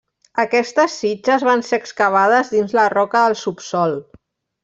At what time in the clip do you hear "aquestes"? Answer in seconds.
0.43-0.95